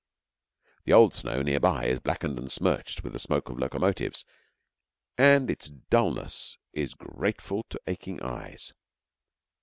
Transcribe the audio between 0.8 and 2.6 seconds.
The old snow near by is blackened and